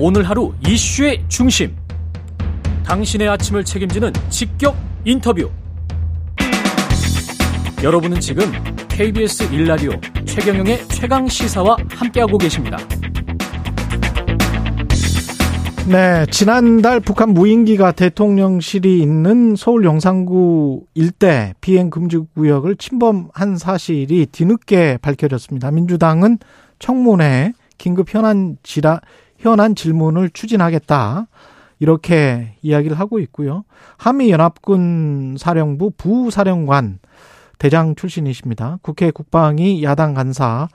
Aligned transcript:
오늘 0.00 0.22
하루 0.22 0.52
이슈의 0.64 1.24
중심. 1.26 1.74
당신의 2.84 3.28
아침을 3.30 3.64
책임지는 3.64 4.12
직격 4.30 4.76
인터뷰. 5.04 5.50
여러분은 7.82 8.20
지금 8.20 8.44
KBS 8.88 9.50
1라디오 9.50 10.00
최경영의 10.24 10.86
최강 10.86 11.26
시사와 11.26 11.76
함께하고 11.90 12.38
계십니다. 12.38 12.78
네, 15.88 16.26
지난달 16.30 17.00
북한 17.00 17.30
무인기가 17.30 17.90
대통령실이 17.90 19.00
있는 19.00 19.56
서울 19.56 19.84
용산구 19.84 20.84
일대 20.94 21.54
비행 21.60 21.90
금지 21.90 22.18
구역을 22.36 22.76
침범한 22.76 23.56
사실이 23.56 24.26
뒤늦게 24.26 24.98
밝혀졌습니다. 25.02 25.72
민주당은 25.72 26.38
청문회 26.78 27.52
긴급 27.78 28.14
현안 28.14 28.58
지라 28.62 29.00
현안 29.38 29.74
질문을 29.74 30.30
추진하겠다. 30.30 31.26
이렇게 31.80 32.54
이야기를 32.62 32.98
하고 32.98 33.20
있고요. 33.20 33.64
한미연합군 33.98 35.36
사령부 35.38 35.92
부사령관 35.96 36.98
대장 37.58 37.94
출신이십니다. 37.94 38.78
국회 38.82 39.10
국방위 39.10 39.82
야당 39.84 40.14
간사 40.14 40.68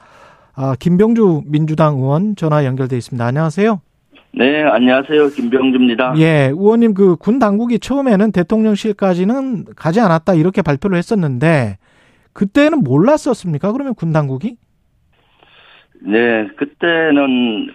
아, 0.56 0.76
김병주 0.80 1.44
민주당 1.46 1.96
의원 1.98 2.36
전화 2.36 2.64
연결돼 2.64 2.96
있습니다. 2.98 3.26
안녕하세요. 3.26 3.82
네, 4.36 4.64
안녕하세요. 4.64 5.30
김병주입니다. 5.30 6.14
예, 6.18 6.48
의원님 6.54 6.94
그 6.94 7.16
군 7.18 7.38
당국이 7.40 7.80
처음에는 7.80 8.32
대통령실까지는 8.32 9.66
가지 9.76 10.00
않았다 10.00 10.34
이렇게 10.36 10.62
발표를 10.62 10.98
했었는데 10.98 11.78
그때는 12.34 12.80
몰랐었습니까? 12.80 13.72
그러면 13.72 13.94
군 13.94 14.12
당국이? 14.12 14.58
네, 16.02 16.48
그때는 16.58 17.70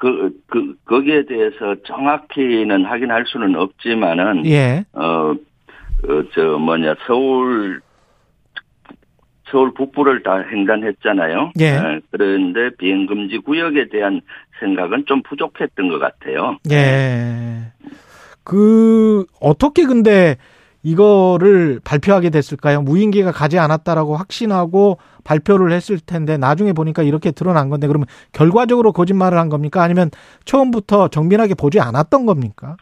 그, 0.00 0.30
그, 0.46 0.74
거기에 0.86 1.26
대해서 1.26 1.76
정확히는 1.86 2.86
확인할 2.86 3.26
수는 3.26 3.54
없지만은, 3.54 4.46
예. 4.46 4.82
어, 4.94 5.02
어, 5.02 5.34
저, 6.34 6.56
뭐냐, 6.56 6.94
서울, 7.06 7.82
서울 9.50 9.74
북부를 9.74 10.22
다 10.22 10.38
횡단했잖아요. 10.38 11.52
예. 11.60 11.76
어, 11.76 12.00
그런데 12.10 12.70
비행금지 12.78 13.40
구역에 13.40 13.90
대한 13.90 14.22
생각은 14.60 15.04
좀 15.04 15.22
부족했던 15.22 15.88
것 15.90 15.98
같아요. 15.98 16.56
예. 16.70 17.70
그 18.42 19.26
어떻게 19.38 19.84
근데 19.84 20.36
이거를 20.82 21.80
발표하게 21.84 22.30
됐을까요? 22.30 22.82
무인기가 22.82 23.32
가지 23.32 23.58
않았다라고 23.58 24.16
확신하고 24.16 24.98
발표를 25.24 25.72
했을 25.72 25.98
텐데 25.98 26.36
나중에 26.36 26.72
보니까 26.72 27.02
이렇게 27.02 27.30
드러난 27.30 27.68
건데 27.68 27.86
그러면 27.86 28.06
결과적으로 28.32 28.92
거짓말을 28.92 29.38
한 29.38 29.48
겁니까? 29.48 29.82
아니면 29.82 30.10
처음부터 30.44 31.08
정밀하게 31.08 31.54
보지 31.54 31.80
않았던 31.80 32.26
겁니까? 32.26 32.76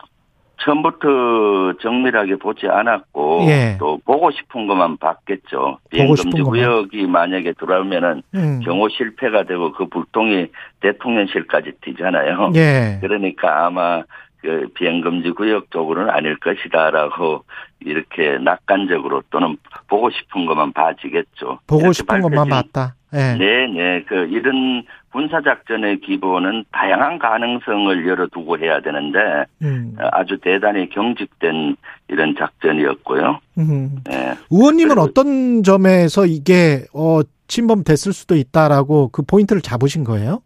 처음부터 0.61 1.75
정밀하게 1.81 2.37
보지 2.37 2.67
않았고 2.67 3.47
예. 3.49 3.77
또 3.79 3.99
보고 4.05 4.31
싶은 4.31 4.67
것만 4.67 4.97
봤겠죠. 4.99 5.79
비행금지. 5.91 6.43
구역이 6.43 7.07
만약에 7.07 7.53
들어오면은 7.53 8.23
음. 8.35 8.61
경호 8.65 8.89
실패가 8.89 9.45
되고 9.45 9.73
그 9.73 9.87
불똥이 9.87 10.49
대통령실까지 10.81 11.73
튀잖아요. 11.81 12.53
예. 12.57 12.99
그러니까 13.01 13.67
아마 13.67 14.03
그 14.41 14.69
비행금지 14.75 15.31
구역 15.31 15.71
쪽으로는 15.71 16.11
아닐 16.11 16.39
것이다라고 16.39 17.45
이렇게 17.81 18.39
낙관적으로 18.39 19.23
또는 19.31 19.57
보고 19.89 20.11
싶은 20.11 20.47
것만 20.47 20.73
봐지겠죠. 20.73 21.61
보고 21.67 21.93
싶은 21.93 22.21
것만 22.21 22.49
봤다. 22.49 22.95
예. 23.15 23.37
네, 23.39 23.67
네. 23.67 24.05
그 24.07 24.27
이런 24.27 24.85
군사 25.11 25.41
작전의 25.41 26.01
기본은 26.01 26.65
다양한 26.71 27.19
가능성을 27.19 28.07
열어두고 28.07 28.59
해야 28.59 28.81
되는데 28.81 29.19
음. 29.63 29.97
아주 30.13 30.39
대단히 30.39 30.89
경직된 30.91 31.77
이런 32.09 32.35
작전이었고요. 32.39 33.41
음. 33.59 33.97
네. 34.05 34.35
의원님은 34.51 34.99
어떤 34.99 35.63
점에서 35.63 36.27
이게 36.27 36.85
어 36.95 37.21
침범됐을 37.49 38.13
수도 38.13 38.37
있다라고 38.37 39.09
그 39.09 39.23
포인트를 39.23 39.63
잡으신 39.63 40.05
거예요? 40.05 40.43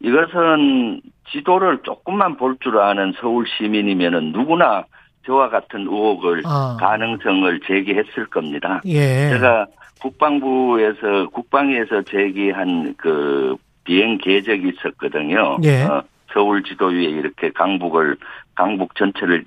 이것은 0.00 1.00
지도를 1.30 1.78
조금만 1.82 2.36
볼 2.36 2.56
줄 2.60 2.78
아는 2.78 3.12
서울 3.20 3.46
시민이면은 3.46 4.32
누구나 4.32 4.84
저와 5.26 5.50
같은 5.50 5.80
의혹을 5.82 6.42
아. 6.46 6.76
가능성을 6.80 7.60
제기했을 7.66 8.26
겁니다. 8.26 8.80
예. 8.86 9.28
제가 9.30 9.66
국방부에서 10.00 11.28
국방위에서 11.32 12.02
제기한 12.02 12.94
그 12.96 13.56
비행 13.84 14.18
계획이 14.18 14.68
있었거든요. 14.76 15.58
예. 15.64 15.82
어, 15.84 16.02
서울 16.32 16.62
지도 16.62 16.86
위에 16.86 17.04
이렇게 17.04 17.50
강북을 17.50 18.16
강북 18.54 18.94
전체를 18.94 19.44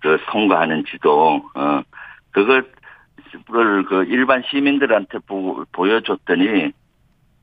그 0.00 0.18
통과하는 0.30 0.84
지도 0.84 1.42
어 1.54 1.82
그것을 2.32 2.64
그 3.88 4.04
일반 4.08 4.42
시민들한테 4.50 5.18
보, 5.26 5.64
보여줬더니 5.72 6.72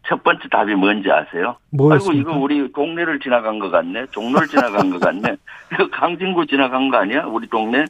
첫 0.07 0.23
번째 0.23 0.47
답이 0.49 0.73
뭔지 0.75 1.11
아세요? 1.11 1.55
아이고 1.73 1.87
뭐였습니까? 1.87 2.31
이거 2.31 2.39
우리 2.39 2.71
동네를 2.71 3.19
지나간 3.19 3.59
것 3.59 3.69
같네. 3.69 4.07
종로를 4.11 4.47
지나간 4.47 4.89
것 4.89 4.99
같네. 4.99 5.35
이거 5.73 5.89
강진구 5.89 6.47
지나간 6.47 6.89
거 6.89 6.97
아니야? 6.97 7.23
우리 7.25 7.47
동네 7.47 7.85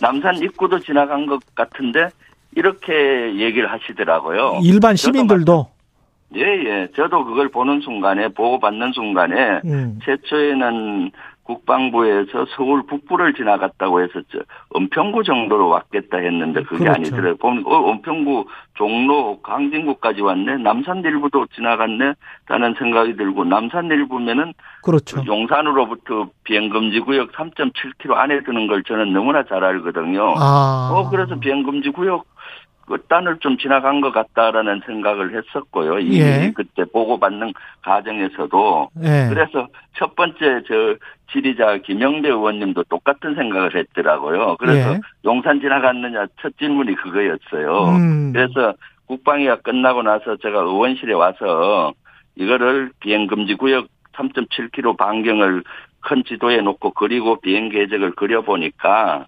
남산 0.00 0.36
입구도 0.36 0.80
지나간 0.80 1.26
것 1.26 1.40
같은데 1.54 2.08
이렇게 2.54 3.36
얘기를 3.36 3.70
하시더라고요. 3.70 4.60
일반 4.62 4.96
저도 4.96 4.96
시민들도 4.96 5.68
예, 6.34 6.40
예. 6.40 6.88
저도 6.94 7.24
그걸 7.24 7.48
보는 7.48 7.80
순간에 7.80 8.28
보고 8.28 8.58
받는 8.58 8.92
순간에 8.92 9.60
음. 9.64 9.98
최초에는 10.04 11.10
국방부에서 11.46 12.46
서울 12.56 12.82
북부를 12.86 13.34
지나갔다고 13.34 14.00
저 14.30 14.38
은평구 14.76 15.22
정도로 15.22 15.68
왔겠다 15.68 16.18
했는데 16.18 16.62
그게 16.64 16.84
그렇죠. 16.84 16.92
아니더라고요. 16.92 17.36
보면 17.36 17.64
어, 17.66 17.92
은평구, 17.92 18.46
종로, 18.74 19.40
강진구까지 19.42 20.20
왔네. 20.22 20.58
남산 20.58 21.02
일부도 21.04 21.46
지나갔네. 21.54 22.14
라는 22.48 22.74
생각이 22.78 23.16
들고 23.16 23.44
남산 23.44 23.86
일부면은 23.86 24.52
그렇죠. 24.82 25.22
용산으로부터 25.24 26.28
비행금지 26.44 27.00
구역 27.00 27.32
3.7km 27.32 28.12
안에 28.14 28.42
드는 28.42 28.66
걸 28.66 28.82
저는 28.82 29.12
너무나 29.12 29.44
잘 29.44 29.64
알거든요. 29.64 30.34
아. 30.36 30.90
어, 30.92 31.10
그래서 31.10 31.38
비행금지 31.38 31.90
구역 31.90 32.26
끝단을 32.86 33.38
좀 33.38 33.58
지나간 33.58 34.00
것 34.00 34.12
같다라는 34.12 34.80
생각을 34.86 35.36
했었고요. 35.36 35.98
이미 35.98 36.20
예. 36.20 36.52
그때 36.54 36.84
보고받는 36.84 37.52
과정에서도. 37.82 38.90
예. 39.02 39.28
그래서 39.28 39.68
첫 39.96 40.14
번째 40.14 40.62
저 40.66 40.94
지리자 41.32 41.78
김영배 41.78 42.28
의원님도 42.28 42.84
똑같은 42.84 43.34
생각을 43.34 43.74
했더라고요. 43.74 44.56
그래서 44.58 44.94
예. 44.94 45.00
용산 45.24 45.60
지나갔느냐 45.60 46.26
첫 46.40 46.56
질문이 46.58 46.94
그거였어요. 46.94 47.96
음. 47.96 48.32
그래서 48.32 48.74
국방위가 49.06 49.56
끝나고 49.56 50.02
나서 50.02 50.36
제가 50.36 50.60
의원실에 50.60 51.12
와서 51.14 51.92
이거를 52.36 52.90
비행금지 53.00 53.54
구역 53.54 53.88
3.7km 54.14 54.96
반경을 54.96 55.62
큰 56.00 56.22
지도에 56.24 56.60
놓고 56.60 56.92
그리고 56.92 57.40
비행 57.40 57.68
계획을 57.68 58.12
그려보니까 58.12 59.26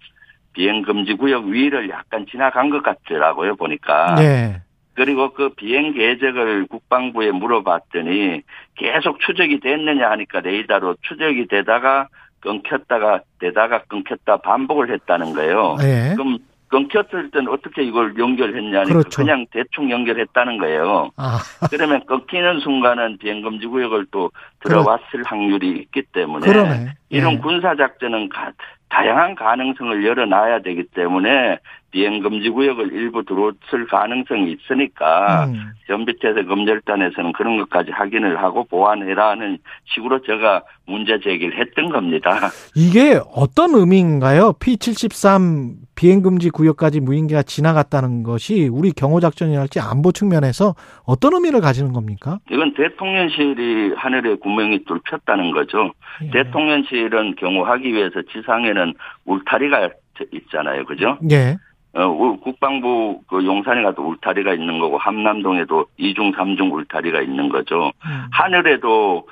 비행금지 0.59 1.13
구역 1.13 1.45
위를 1.45 1.89
약간 1.89 2.25
지나간 2.29 2.69
것 2.69 2.83
같더라고요, 2.83 3.55
보니까. 3.55 4.17
예. 4.19 4.61
그리고 4.93 5.31
그 5.31 5.47
비행 5.55 5.93
계획을 5.93 6.67
국방부에 6.67 7.31
물어봤더니 7.31 8.41
계속 8.75 9.21
추적이 9.21 9.61
됐느냐 9.61 10.11
하니까 10.11 10.41
레이더로 10.41 10.97
추적이 11.07 11.47
되다가 11.47 12.09
끊겼다가 12.41 13.21
되다가 13.39 13.83
끊겼다 13.83 14.37
반복을 14.37 14.91
했다는 14.91 15.33
거예요. 15.33 15.77
예. 15.81 16.13
그럼 16.17 16.39
끊겼을 16.67 17.31
때는 17.31 17.47
어떻게 17.47 17.83
이걸 17.83 18.13
연결했냐니까 18.19 18.89
그렇죠. 18.99 19.21
그냥 19.23 19.45
대충 19.51 19.89
연결했다는 19.89 20.57
거예요. 20.57 21.09
아. 21.15 21.39
그러면 21.71 22.05
끊기는 22.05 22.59
순간은 22.59 23.17
비행금지 23.19 23.65
구역을 23.65 24.07
또 24.11 24.29
들어왔을 24.59 25.23
확률이 25.25 25.69
있기 25.69 26.01
때문에 26.11 26.45
그러네. 26.45 26.93
이런 27.07 27.33
예. 27.35 27.37
군사 27.37 27.75
작전은 27.77 28.27
가- 28.27 28.51
다양한 28.89 29.35
가능성을 29.35 30.05
열어놔야 30.05 30.61
되기 30.61 30.83
때문에 30.95 31.59
비행금지 31.91 32.49
구역을 32.49 32.91
일부 32.93 33.23
들어왔을 33.23 33.87
가능성이 33.89 34.51
있으니까 34.53 35.45
음. 35.45 35.71
전비태세 35.87 36.43
검열단에서는 36.43 37.33
그런 37.33 37.57
것까지 37.57 37.91
확인을 37.91 38.37
하고 38.41 38.63
보완해라는 38.65 39.57
식으로 39.93 40.21
제가 40.21 40.63
문제 40.85 41.19
제기를 41.19 41.57
했던 41.57 41.89
겁니다. 41.89 42.49
이게 42.75 43.19
어떤 43.33 43.73
의미인가요? 43.73 44.53
P73 44.53 45.88
비행금지 46.03 46.49
구역까지 46.49 47.01
무인기가 47.01 47.43
지나갔다는 47.43 48.23
것이 48.23 48.69
우리 48.71 48.93
경호작전이랄지 48.93 49.81
안보 49.81 50.13
측면에서 50.13 50.73
어떤 51.05 51.33
의미를 51.33 51.59
가지는 51.59 51.91
겁니까? 51.91 52.39
이건 52.49 52.73
대통령실이 52.73 53.95
하늘에 53.97 54.35
구멍이 54.35 54.85
뚫혔다는 54.85 55.51
거죠. 55.51 55.91
예. 56.23 56.29
대통령실은 56.31 57.35
경호하기 57.35 57.91
위해서 57.93 58.21
지상에는 58.31 58.93
울타리가 59.25 59.89
있잖아요. 60.31 60.85
그죠? 60.85 61.17
예. 61.31 61.57
어, 61.93 62.05
우- 62.05 62.39
국방부 62.39 63.19
그 63.27 63.43
용산에 63.43 63.83
가도 63.83 64.07
울타리가 64.07 64.53
있는 64.53 64.79
거고 64.79 64.97
함남동에도 64.97 65.85
이중 65.97 66.31
삼중 66.31 66.71
울타리가 66.75 67.21
있는 67.21 67.49
거죠. 67.49 67.91
음. 68.05 68.27
하늘에도 68.31 69.27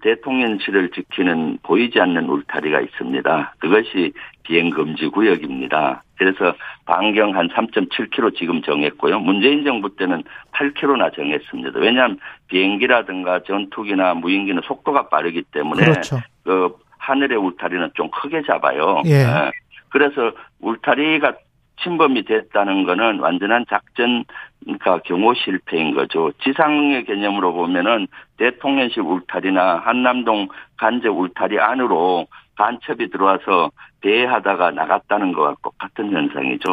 대통령실을 0.00 0.90
지키는 0.90 1.58
보이지 1.62 2.00
않는 2.00 2.28
울타리가 2.28 2.80
있습니다. 2.80 3.54
그것이 3.58 4.12
비행금지 4.44 5.08
구역입니다. 5.08 6.02
그래서 6.16 6.54
반경 6.86 7.36
한 7.36 7.48
3.7km 7.48 8.36
지금 8.36 8.62
정했고요. 8.62 9.18
문재인 9.20 9.64
정부 9.64 9.94
때는 9.96 10.22
8km나 10.52 11.14
정했습니다. 11.14 11.80
왜냐하면 11.80 12.18
비행기라든가 12.48 13.42
전투기나 13.42 14.14
무인기는 14.14 14.60
속도가 14.64 15.08
빠르기 15.08 15.42
때문에 15.50 15.84
그렇죠. 15.84 16.20
그 16.44 16.76
하늘의 16.98 17.36
울타리는 17.38 17.90
좀 17.94 18.08
크게 18.10 18.42
잡아요. 18.42 19.02
예. 19.06 19.10
예. 19.10 19.50
그래서 19.88 20.32
울타리가 20.60 21.34
침범이 21.82 22.24
됐다는 22.24 22.84
거는 22.84 23.20
완전한 23.20 23.64
작전 23.68 24.24
그러니까 24.62 24.98
경호 25.04 25.34
실패인 25.34 25.94
거죠. 25.94 26.32
지상의 26.42 27.04
개념으로 27.04 27.52
보면은 27.52 28.06
대통령실 28.38 29.02
울타리나 29.02 29.82
한남동 29.84 30.48
간제 30.76 31.08
울타리 31.08 31.58
안으로 31.58 32.26
간첩이 32.56 33.10
들어와서 33.10 33.70
배회하다가 34.02 34.72
나갔다는 34.72 35.32
것과 35.32 35.56
똑같은 35.62 36.12
현상이죠. 36.12 36.70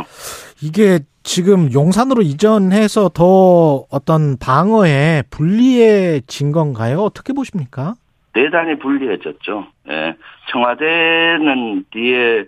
이게 0.61 0.99
지금 1.23 1.71
용산으로 1.71 2.21
이전해서 2.21 3.09
더 3.09 3.85
어떤 3.91 4.37
방어에 4.37 5.23
불리해진 5.29 6.51
건가요? 6.51 6.99
어떻게 6.99 7.33
보십니까? 7.33 7.93
대단히 8.33 8.77
불리해졌죠. 8.77 9.67
예. 9.89 10.15
청와대는 10.51 11.85
뒤에 11.91 12.39
어, 12.41 12.45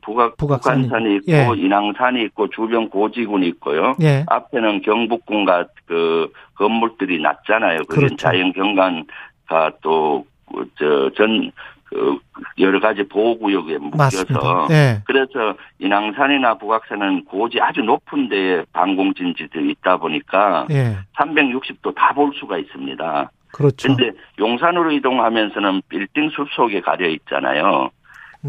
북악, 0.00 0.36
북악산이. 0.36 0.84
북한산이 0.84 1.16
있고 1.16 1.32
예. 1.32 1.46
인왕산이 1.56 2.22
있고 2.24 2.48
주변 2.48 2.88
고지군이 2.88 3.46
있고요. 3.48 3.94
예. 4.02 4.24
앞에는 4.28 4.82
경북군과 4.82 5.66
그 5.86 6.32
건물들이 6.54 7.20
낮잖아요. 7.20 7.80
그게 7.88 7.94
그렇죠. 8.06 8.16
자연 8.16 8.52
경관과 8.52 9.72
또저전 9.82 11.52
그 11.84 12.18
여러 12.58 12.80
가지 12.80 13.02
보호구역에 13.02 13.76
묶여서. 13.76 14.68
예. 14.70 15.02
그래서 15.04 15.54
인왕산이나 15.78 16.54
북악산은 16.54 17.26
고지 17.26 17.60
아주 17.60 17.82
높은 17.82 18.30
데에 18.30 18.64
방공진지들이 18.72 19.70
있다 19.72 19.98
보니까 19.98 20.66
예. 20.70 20.96
360도 21.18 21.94
다 21.94 22.14
볼 22.14 22.32
수가 22.34 22.56
있습니다. 22.56 23.30
그렇죠. 23.52 23.88
근데 23.88 24.12
용산으로 24.38 24.92
이동하면서는 24.92 25.82
빌딩 25.90 26.30
숲 26.30 26.48
속에 26.52 26.80
가려 26.80 27.06
있잖아요. 27.08 27.90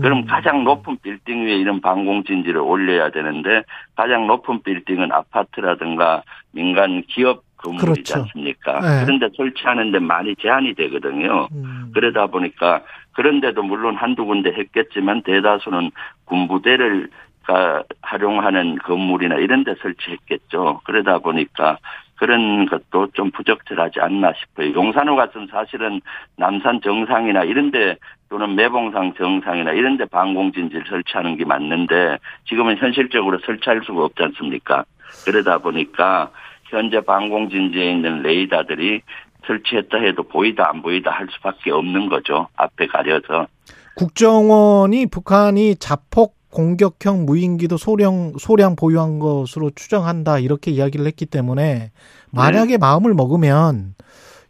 그럼 0.02 0.20
음. 0.20 0.26
가장 0.26 0.64
높은 0.64 0.98
빌딩 1.02 1.46
위에 1.46 1.56
이런 1.56 1.80
방공진지를 1.82 2.60
올려야 2.60 3.12
되는데 3.12 3.64
가장 3.96 4.28
높은 4.28 4.64
빌딩은 4.64 5.12
아파트라든가 5.12 6.24
민간 6.52 7.04
기업 7.08 7.44
건물이지 7.58 8.14
그렇죠. 8.14 8.20
않습니까? 8.20 8.80
네. 8.82 9.06
그런데 9.06 9.30
설치하는데 9.36 10.00
많이 10.00 10.36
제한이 10.36 10.74
되거든요. 10.74 11.48
음. 11.54 11.92
그러다 11.94 12.28
보니까 12.28 12.82
그런데도 13.14 13.64
물론 13.64 13.96
한두 13.96 14.26
군데 14.26 14.52
했겠지만 14.52 15.22
대다수는 15.24 15.92
군부대를 16.26 17.10
가 17.46 17.84
활용하는 18.02 18.78
건물이나 18.80 19.36
이런 19.36 19.64
데 19.64 19.76
설치했겠죠. 19.82 20.82
그러다 20.86 21.20
보니까 21.20 21.78
그런 22.16 22.66
것도 22.68 23.08
좀 23.14 23.32
부적절하지 23.32 24.00
않나 24.00 24.32
싶어요. 24.34 24.74
용산호 24.74 25.16
같은 25.16 25.48
사실은 25.52 26.00
남산 26.38 26.80
정상이나 26.82 27.44
이런 27.44 27.72
데 27.72 27.98
또는 28.30 28.56
매봉산 28.56 29.16
정상이나 29.18 29.72
이런 29.74 29.98
데 29.98 30.06
방공진지를 30.06 30.86
설치하는 30.88 31.38
게 31.38 31.46
맞는데 31.46 32.18
지금은 32.48 32.78
현실적으로 32.78 33.40
설치할 33.46 33.82
수가 33.86 34.06
없지 34.06 34.24
않습니까? 34.24 34.86
그러다 35.26 35.58
보니까 35.58 36.32
현재 36.66 37.02
방공진지에 37.02 37.92
있는 37.92 38.22
레이더들이 38.24 39.02
설치했다 39.46 39.98
해도 39.98 40.24
보이다 40.24 40.70
안 40.70 40.82
보이다 40.82 41.12
할 41.12 41.28
수밖에 41.30 41.72
없는 41.72 42.08
거죠. 42.08 42.48
앞에 42.56 42.88
가려서. 42.88 43.48
국정원이 43.96 45.08
북한이 45.08 45.76
자폭 45.76 46.43
공격형 46.54 47.26
무인기도 47.26 47.78
소량 47.78 48.34
소량 48.38 48.76
보유한 48.76 49.20
것으로 49.20 49.72
추정한다 49.72 50.40
이렇게 50.40 50.72
이야기를 50.72 51.06
했기 51.08 51.26
때문에 51.26 51.92
만약에 52.32 52.78
마음을 52.78 53.14
먹으면 53.14 53.96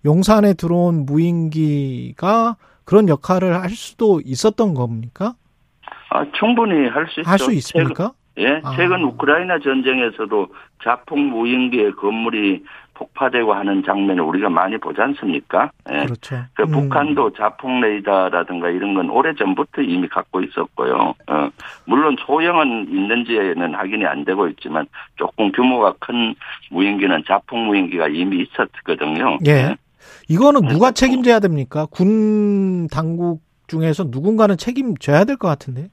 용산에 0.06 0.54
들어온 0.54 1.06
무인기가 1.06 2.58
그런 2.86 3.08
역할을 3.08 3.62
할 3.62 3.70
수도 3.70 4.22
있었던 4.26 4.74
겁니까? 4.74 5.36
아, 6.10 6.26
충분히 6.38 6.88
할 6.90 7.08
수 7.08 7.22
있죠. 7.22 7.30
할 7.30 7.40
수 7.40 7.52
있습니까? 7.54 8.12
예, 8.38 8.60
아. 8.64 8.76
최근 8.76 9.04
우크라이나 9.04 9.60
전쟁에서도 9.60 10.48
자폭 10.84 11.18
무인기의 11.20 11.94
건물이 11.94 12.64
폭파되고 12.94 13.54
하는 13.54 13.84
장면을 13.84 14.24
우리가 14.24 14.50
많이 14.50 14.78
보지 14.78 15.02
않습니까? 15.02 15.72
예. 15.92 16.06
그렇죠. 16.06 16.44
그 16.54 16.64
음. 16.64 16.72
북한도 16.72 17.34
자폭 17.34 17.72
레이더라든가 17.80 18.70
이런 18.70 18.94
건 18.94 19.10
오래 19.10 19.34
전부터 19.34 19.82
이미 19.82 20.08
갖고 20.08 20.42
있었고요. 20.42 21.14
어, 21.28 21.50
물론 21.86 22.16
소형은 22.26 22.88
있는지는 22.90 23.74
확인이 23.74 24.06
안 24.06 24.24
되고 24.26 24.48
있지만 24.50 24.86
조금 25.16 25.52
규모가 25.52 25.94
큰 26.00 26.36
무인기는 26.72 27.24
자폭 27.28 27.60
무인기가 27.60 28.08
이미 28.08 28.44
있었거든요. 28.44 29.38
예. 29.48 29.76
이거는 30.28 30.62
누가 30.68 30.92
책임져야 30.92 31.40
됩니까? 31.40 31.86
군 31.90 32.88
당국 32.88 33.42
중에서 33.68 34.06
누군가는 34.10 34.56
책임져야 34.58 35.24
될 35.24 35.38
것 35.38 35.48
같은데. 35.48 35.90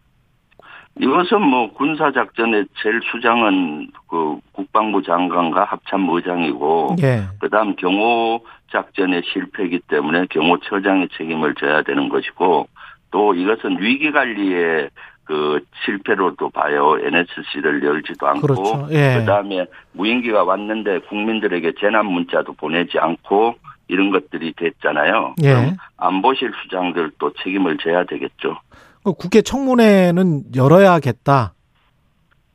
이것은 1.00 1.40
뭐 1.40 1.72
군사작전의 1.72 2.66
제일 2.82 3.00
수장은 3.10 3.88
그 4.08 4.38
국방부 4.52 5.02
장관과 5.02 5.64
합참의장이고 5.64 6.96
예. 7.02 7.22
그다음 7.40 7.74
경호 7.76 8.44
작전의 8.70 9.22
실패이기 9.32 9.80
때문에 9.88 10.26
경호처장의 10.30 11.08
책임을 11.16 11.54
져야 11.54 11.82
되는 11.82 12.08
것이고 12.08 12.68
또 13.10 13.34
이것은 13.34 13.80
위기 13.80 14.12
관리의 14.12 14.90
그 15.24 15.64
실패로도 15.84 16.50
봐요. 16.50 16.98
NSC를 17.00 17.82
열지도 17.82 18.26
않고 18.26 18.40
그렇죠. 18.40 18.88
예. 18.90 19.20
그다음에 19.20 19.66
무인기가 19.92 20.44
왔는데 20.44 21.00
국민들에게 21.08 21.72
재난 21.80 22.06
문자도 22.06 22.54
보내지 22.54 22.98
않고 22.98 23.54
이런 23.88 24.10
것들이 24.10 24.52
됐잖아요. 24.54 25.34
예. 25.44 25.48
그럼 25.48 25.76
안보실 25.96 26.52
수장들도 26.62 27.32
책임을 27.42 27.78
져야 27.78 28.04
되겠죠. 28.04 28.58
그 29.04 29.12
국회 29.12 29.42
청문회는 29.42 30.54
열어야겠다. 30.54 31.54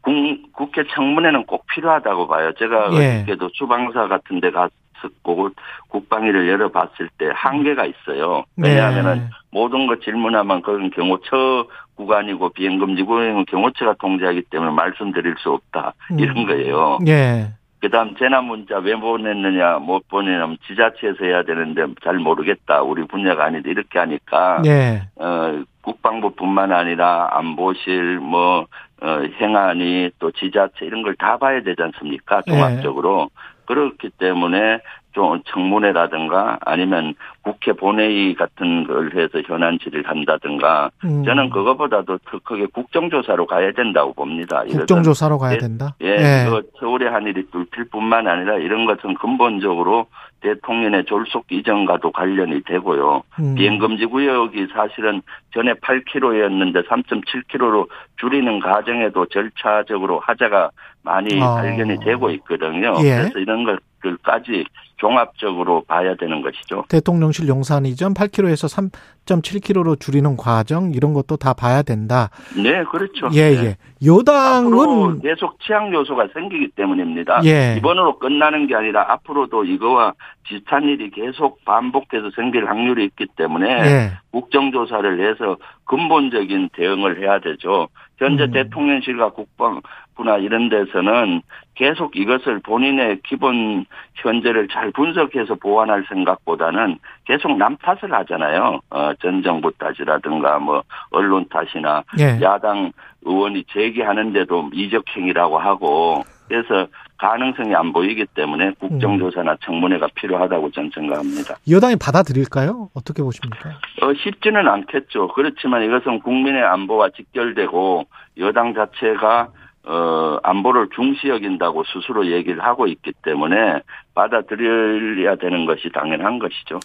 국, 0.02 0.14
국회 0.54 0.84
청문회는 0.94 1.46
꼭 1.46 1.66
필요하다고 1.68 2.28
봐요. 2.28 2.52
제가 2.60 2.90
예. 2.94 3.18
어저께도 3.18 3.50
수방사 3.54 4.08
같은 4.08 4.40
데 4.40 4.52
갔었고 4.52 5.50
국방위를 5.90 6.48
열어봤을 6.48 7.10
때 7.18 7.32
한계가 7.34 7.86
있어요. 7.86 8.44
왜냐하면은 8.58 9.16
네. 9.18 9.30
모든 9.52 9.88
것 9.88 10.02
질문하면 10.02 10.62
그건 10.62 10.92
경호처 10.92 11.68
구간이고 11.96 12.50
비행금지 12.50 13.04
구역은 13.04 13.46
경호처가 13.46 13.96
통제하기 14.00 14.44
때문에 14.52 14.72
말씀드릴 14.72 15.36
수 15.40 15.52
없다. 15.52 15.94
음. 16.12 16.20
이런 16.20 16.46
거예요. 16.46 17.00
예. 17.08 17.54
그다음 17.80 18.16
재난 18.18 18.46
문자 18.46 18.78
왜 18.80 18.96
보냈느냐 18.96 19.78
못 19.80 20.08
보내냐면 20.08 20.58
지자체에서 20.68 21.24
해야 21.24 21.44
되는데 21.44 21.86
잘 22.04 22.18
모르겠다. 22.18 22.82
우리 22.82 23.06
분야가 23.06 23.46
아닌데 23.46 23.70
이렇게 23.70 24.00
하니까 24.00 24.62
예. 24.66 25.04
어, 25.16 25.64
국방부뿐만 25.86 26.72
아니라 26.72 27.30
안보실 27.32 28.20
뭐 28.20 28.66
어, 29.02 29.08
행안이 29.40 30.10
또 30.20 30.32
지자체 30.32 30.86
이런 30.86 31.04
걸 31.04 31.16
다 31.18 31.38
봐야 31.38 31.62
되지 31.62 31.82
않습니까? 31.82 32.42
네. 32.48 32.52
종합적으로 32.52 33.30
그렇기 33.66 34.10
때문에 34.18 34.80
좀 35.14 35.42
청문회라든가 35.46 36.58
아니면 36.66 37.16
국회 37.42 37.72
본회의 37.72 38.36
같은 38.36 38.86
걸 38.86 39.16
해서 39.16 39.42
현안 39.48 39.80
질의를 39.80 40.10
한다든가 40.10 40.90
음. 41.06 41.24
저는 41.24 41.50
그거보다도 41.52 42.18
더 42.18 42.40
크게 42.44 42.66
국정조사로 42.74 43.46
가야 43.46 43.72
된다고 43.72 44.12
봅니다. 44.14 44.64
국정조사로 44.66 45.38
가야 45.38 45.54
예, 45.54 45.58
된다. 45.58 45.96
예, 46.02 46.46
그 46.50 46.70
서울의 46.80 47.10
한 47.10 47.26
일이 47.28 47.46
뚫힐 47.50 47.86
뿐만 47.90 48.28
아니라 48.28 48.58
이런 48.58 48.86
것은 48.86 49.14
근본적으로 49.16 50.08
대통령의 50.46 51.06
졸속 51.06 51.46
이전과도 51.50 52.12
관련이 52.12 52.62
되고요. 52.64 53.24
음. 53.40 53.56
비행금지 53.56 54.06
구역이 54.06 54.68
사실은 54.74 55.22
전에 55.54 55.74
8km였는데 55.74 56.88
3.7km로 56.88 57.88
줄이는 58.20 58.60
과정에도 58.60 59.26
절차적으로 59.26 60.20
하자가 60.20 60.70
많이 61.02 61.42
아. 61.42 61.56
발견이 61.56 62.00
되고 62.00 62.30
있거든요. 62.32 62.94
예. 63.00 63.18
그래서 63.18 63.40
이런 63.40 63.66
것들까지 64.06 64.66
종합적으로 64.98 65.84
봐야 65.88 66.16
되는 66.16 66.42
것이죠. 66.42 66.86
대통령실 66.88 67.48
용산 67.48 67.86
이전 67.86 68.14
8km에서 68.14 68.94
3.7km로 69.26 70.00
줄이는 70.00 70.38
과정 70.38 70.94
이런 70.94 71.14
것도 71.14 71.36
다 71.36 71.54
봐야 71.54 71.82
된다. 71.82 72.30
네, 72.56 72.84
그렇죠. 72.86 73.28
예, 73.34 73.50
네. 73.50 73.66
예. 73.66 73.78
여당은 74.06 75.20
계속 75.22 75.60
치약 75.60 75.92
요소가 75.92 76.28
생기기 76.34 76.70
때문입니다. 76.76 77.42
예. 77.44 77.76
이번으로 77.78 78.20
끝나는 78.20 78.68
게 78.68 78.76
아니라 78.76 79.06
앞으로도 79.12 79.66
이거와 79.66 80.14
비슷한 80.44 80.84
일이 80.84 81.10
계속 81.10 81.64
반복해서 81.66 82.32
생길 82.36 82.70
확률이 82.70 83.04
있기 83.06 83.28
때문에 83.36 83.68
예. 83.68 84.12
국정조사를 84.32 85.28
해서 85.28 85.58
근본적인 85.86 86.70
대응을 86.74 87.22
해야 87.22 87.40
되죠. 87.40 87.90
현재 88.18 88.46
음. 88.46 88.52
대통령실과 88.52 89.32
국방 89.32 89.82
구나 90.16 90.38
이런 90.38 90.70
데서는 90.70 91.42
계속 91.76 92.16
이것을 92.16 92.60
본인의 92.60 93.20
기본 93.24 93.86
현재를 94.16 94.68
잘 94.70 94.92
분석해서 94.92 95.56
보완할 95.56 96.06
생각보다는 96.08 96.98
계속 97.26 97.58
남 97.58 97.76
탓을 97.78 98.14
하잖아요. 98.14 98.80
어, 98.90 99.12
전 99.22 99.44
정부 99.44 99.72
탓이라든가 99.78 100.60
뭐 100.60 100.84
언론 101.12 101.46
탓이나 101.50 102.04
예. 102.20 102.40
야당 102.42 102.92
의원이 103.24 103.66
제기하는데도 103.70 104.70
이적행위라고 104.74 105.58
하고 105.58 106.24
그래서 106.48 106.88
가능성이 107.18 107.74
안 107.76 107.92
보이기 107.94 108.26
때문에 108.36 108.72
국정조사나 108.80 109.58
청문회가 109.64 110.08
필요하다고 110.16 110.72
저는 110.72 110.92
생각합니다. 110.94 111.56
여당이 111.70 111.96
받아들일까요? 111.96 112.90
어떻게 112.94 113.24
보십니까? 113.24 113.70
어, 114.02 114.14
쉽지는 114.14 114.68
않겠죠. 114.68 115.30
그렇지만 115.30 115.84
이것은 115.84 116.20
국민의 116.20 116.64
안보와 116.64 117.10
직결되고 117.16 118.06
여당 118.40 118.74
자체가 118.74 119.50
어, 119.88 120.40
안보를 120.42 120.90
중시 120.96 121.28
여긴다고 121.28 121.84
스스로 121.84 122.26
얘기를 122.32 122.64
하고 122.64 122.88
있기 122.88 123.14
때문에 123.24 123.82
받아들여야 124.16 125.36
되는 125.36 125.66
것이 125.66 125.90
당연한 125.94 126.40
것이죠. 126.40 126.80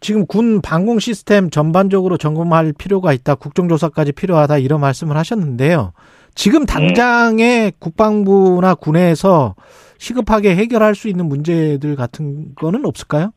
지금 0.00 0.26
군 0.26 0.62
방공 0.62 0.98
시스템 0.98 1.50
전반적으로 1.50 2.16
점검할 2.16 2.72
필요가 2.78 3.12
있다. 3.12 3.34
국정조사까지 3.34 4.12
필요하다. 4.12 4.58
이런 4.58 4.80
말씀을 4.80 5.16
하셨는데요. 5.16 5.92
지금 6.34 6.64
당장의 6.66 7.72
국방부나 7.78 8.74
군에서 8.74 9.54
시급하게 9.98 10.54
해결할 10.56 10.94
수 10.94 11.08
있는 11.08 11.26
문제들 11.26 11.96
같은 11.96 12.54
거는 12.54 12.84
없을까요? 12.86 13.32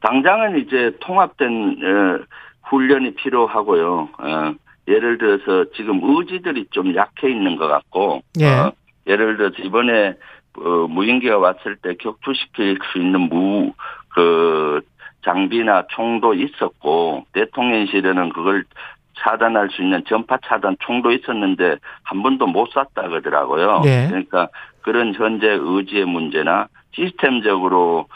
당장은 0.00 0.58
이제 0.58 0.96
통합된 1.00 1.48
어, 1.48 2.24
훈련이 2.64 3.14
필요하고요. 3.14 4.08
어, 4.88 4.92
예를 4.92 5.18
들어서 5.18 5.70
지금 5.76 6.00
의지들이 6.02 6.66
좀 6.70 6.94
약해 6.94 7.30
있는 7.30 7.56
것 7.56 7.68
같고, 7.68 8.22
예. 8.40 8.46
어, 8.46 8.72
예를 9.06 9.36
들어서 9.36 9.56
이번에 9.62 10.14
어, 10.58 10.86
무인기가 10.88 11.38
왔을 11.38 11.76
때 11.76 11.94
격투시킬 11.94 12.78
수 12.92 12.98
있는 12.98 13.20
무, 13.28 13.72
그, 14.08 14.80
장비나 15.24 15.86
총도 15.88 16.34
있었고, 16.34 17.24
대통령실에는 17.32 18.30
그걸 18.30 18.64
차단할 19.18 19.70
수 19.70 19.82
있는 19.82 20.02
전파 20.06 20.36
차단 20.44 20.76
총도 20.80 21.12
있었는데, 21.12 21.76
한 22.02 22.22
번도 22.22 22.46
못 22.48 22.68
쐈다 22.68 23.08
그러더라고요. 23.08 23.82
예. 23.86 24.08
그러니까 24.08 24.48
그런 24.82 25.14
현재 25.14 25.46
의지의 25.48 26.04
문제나 26.04 26.68
시스템적으로 26.94 28.08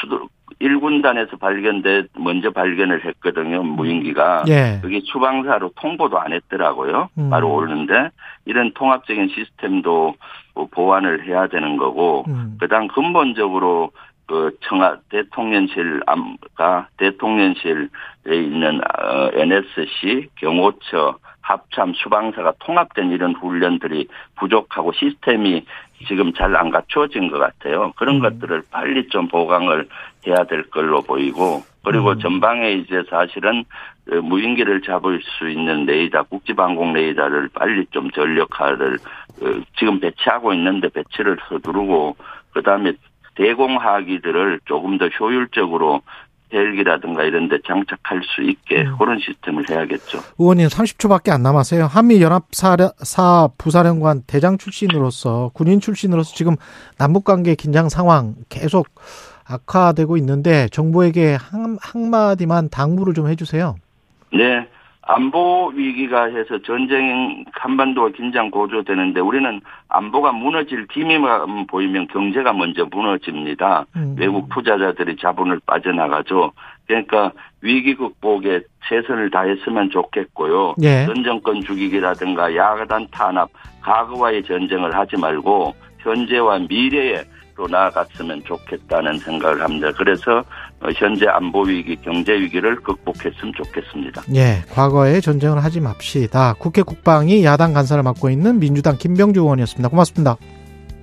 수도, 0.00 0.28
1군단에서 0.60 1.38
발견돼, 1.38 2.08
먼저 2.18 2.50
발견을 2.50 3.04
했거든요, 3.04 3.62
무인기가. 3.62 4.44
예. 4.48 4.78
그게 4.82 5.00
수방사로 5.04 5.72
통보도 5.76 6.18
안 6.18 6.32
했더라고요. 6.32 7.08
음. 7.18 7.30
바로 7.30 7.54
오는데 7.54 8.10
이런 8.44 8.72
통합적인 8.74 9.28
시스템도 9.28 10.14
뭐 10.54 10.68
보완을 10.70 11.26
해야 11.26 11.46
되는 11.46 11.76
거고 11.76 12.24
음. 12.28 12.56
그다음 12.58 12.88
근본적으로 12.88 13.90
그 14.28 14.54
청와 14.60 14.98
대통령실 15.08 16.02
암가 16.06 16.88
대통령실에 16.98 17.88
있는 18.26 18.80
어, 18.80 19.30
NSC 19.32 20.28
경호처 20.36 21.18
합참 21.40 21.94
수방사가 21.94 22.52
통합된 22.58 23.10
이런 23.10 23.34
훈련들이 23.34 24.06
부족하고 24.36 24.92
시스템이 24.92 25.64
지금 26.06 26.32
잘 26.34 26.54
안 26.54 26.70
갖추어진 26.70 27.30
것 27.30 27.38
같아요. 27.38 27.92
그런 27.96 28.16
음. 28.16 28.20
것들을 28.20 28.62
빨리 28.70 29.08
좀 29.08 29.28
보강을 29.28 29.88
해야 30.26 30.44
될 30.44 30.68
걸로 30.70 31.00
보이고 31.00 31.62
그리고 31.82 32.10
음. 32.10 32.18
전방에 32.18 32.72
이제 32.72 33.02
사실은 33.08 33.64
어, 34.12 34.16
무인기를 34.16 34.82
잡을 34.82 35.22
수 35.22 35.48
있는 35.48 35.86
레이더, 35.86 36.24
국지방공 36.24 36.92
레이더를 36.92 37.48
빨리 37.54 37.86
좀 37.92 38.10
전력화를 38.10 38.98
어, 39.40 39.60
지금 39.78 39.98
배치하고 40.00 40.52
있는데 40.52 40.90
배치를 40.90 41.38
서두르고 41.48 42.16
그다음에 42.52 42.92
대공하기들을 43.38 44.60
조금 44.66 44.98
더 44.98 45.06
효율적으로 45.08 46.02
헬기라든가 46.52 47.24
이런 47.24 47.48
데 47.48 47.58
장착할 47.66 48.22
수 48.24 48.42
있게 48.42 48.82
음. 48.82 48.96
그런 48.98 49.18
시스템을 49.18 49.68
해야겠죠. 49.68 50.18
의원님 50.38 50.68
30초밖에 50.68 51.30
안 51.30 51.42
남았어요. 51.42 51.84
한미연합사 51.84 53.48
부사령관 53.58 54.22
대장 54.26 54.56
출신으로서 54.56 55.50
군인 55.52 55.80
출신으로서 55.80 56.34
지금 56.34 56.56
남북관계 56.98 57.54
긴장 57.54 57.88
상황 57.88 58.34
계속 58.48 58.88
악화되고 59.46 60.16
있는데 60.18 60.68
정부에게 60.68 61.36
한, 61.38 61.78
한마디만 61.80 62.70
당부를 62.70 63.14
좀 63.14 63.28
해주세요. 63.28 63.76
네. 64.32 64.66
안보 65.10 65.72
위기가 65.74 66.24
해서 66.24 66.58
전쟁 66.66 67.42
한반도가 67.52 68.10
긴장 68.10 68.50
고조되는데 68.50 69.20
우리는 69.20 69.58
안보가 69.88 70.32
무너질 70.32 70.86
기미만 70.86 71.66
보이면 71.66 72.08
경제가 72.08 72.52
먼저 72.52 72.84
무너집니다. 72.84 73.86
음. 73.96 74.16
외국 74.18 74.50
투자자들이 74.50 75.16
자본을 75.16 75.60
빠져나가죠. 75.64 76.52
그러니까 76.86 77.32
위기 77.62 77.94
극복에 77.94 78.60
최선을 78.86 79.30
다했으면 79.30 79.88
좋겠고요. 79.90 80.74
예. 80.82 81.06
전 81.06 81.24
정권 81.24 81.62
죽이기라든가 81.62 82.54
야단 82.54 83.08
탄압, 83.10 83.48
과거와의 83.82 84.42
전쟁을 84.44 84.94
하지 84.94 85.16
말고 85.16 85.74
현재와 85.98 86.60
미래로 86.68 87.68
나아갔으면 87.70 88.42
좋겠다는 88.44 89.18
생각을 89.18 89.62
합니다. 89.62 89.90
그래서 89.96 90.44
어, 90.80 90.88
현재 90.94 91.26
안보 91.26 91.62
위기, 91.62 91.96
경제 91.96 92.32
위기를 92.34 92.76
극복했으면 92.76 93.52
좋겠습니다. 93.56 94.22
예, 94.34 94.62
과거에 94.70 95.20
전쟁을 95.20 95.62
하지 95.62 95.80
맙시다. 95.80 96.54
국회 96.58 96.82
국방위 96.82 97.44
야당 97.44 97.72
간사를 97.72 98.02
맡고 98.02 98.30
있는 98.30 98.60
민주당 98.60 98.96
김병주 98.96 99.40
의원이었습니다. 99.40 99.88
고맙습니다. 99.88 100.36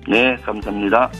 네, 0.08 0.36
감사합니다. 0.36 1.10